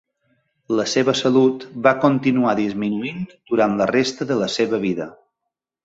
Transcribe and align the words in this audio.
La 0.79 0.85
seva 0.93 1.13
salut 1.19 1.67
va 1.89 1.93
continuar 2.07 2.55
disminuint 2.63 3.23
durant 3.53 3.79
la 3.83 3.91
resta 3.97 4.33
de 4.33 4.43
la 4.45 4.53
seva 4.59 4.85
vida. 4.89 5.13